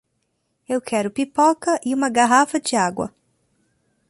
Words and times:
Eu 0.67 0.81
quero 0.81 1.11
pipoca 1.11 1.79
e 1.85 1.93
uma 1.93 2.09
garrafa 2.09 2.59
de 2.59 2.75
água! 2.75 3.13